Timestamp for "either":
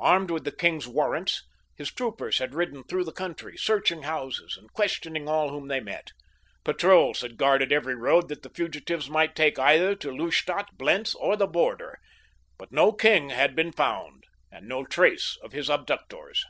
9.58-9.94